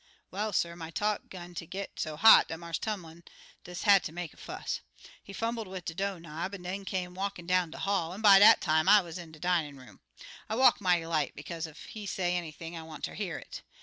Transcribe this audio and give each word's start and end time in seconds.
"Well, 0.31 0.51
suh, 0.51 0.75
my 0.75 0.89
talk 0.89 1.29
'gun 1.29 1.53
ter 1.53 1.67
git 1.67 1.99
so 1.99 2.17
hot 2.17 2.47
dat 2.47 2.57
Marse 2.57 2.79
Tumlin 2.79 3.21
des 3.65 3.75
had 3.83 4.03
ter 4.03 4.11
make 4.11 4.33
a 4.33 4.37
fuss. 4.37 4.79
He 5.23 5.31
fumbled 5.31 5.67
wid 5.67 5.85
de 5.85 5.93
do' 5.93 6.19
knob, 6.19 6.55
an' 6.55 6.63
den 6.63 6.85
come 6.85 7.13
walkin' 7.13 7.45
down 7.45 7.69
de 7.69 7.77
hall, 7.77 8.11
an' 8.11 8.21
by 8.21 8.39
dat 8.39 8.61
time 8.61 8.89
I 8.89 9.01
wuz 9.03 9.19
in 9.19 9.31
de 9.31 9.37
dinin' 9.37 9.77
room. 9.77 9.99
I 10.49 10.55
walk 10.55 10.81
mighty 10.81 11.05
light, 11.05 11.35
bekaze 11.35 11.67
ef 11.67 11.85
he 11.85 12.07
say 12.07 12.35
anything 12.35 12.75
I 12.75 12.81
want 12.81 13.03
ter 13.03 13.13
hear 13.13 13.37
it. 13.37 13.61